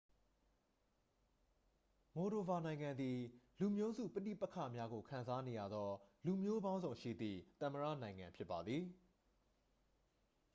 [2.15, 3.17] မိုဒိုဗာ နိုင်ငံသည်
[3.59, 5.89] လူမျိုးစုပဋိပက္ခများကိုခံစားနေရသော
[6.25, 8.83] လူမျိုးပေါင်းစုံရှိသည့် သမ္မတနိုင်ငံဖြစ်ပါသည်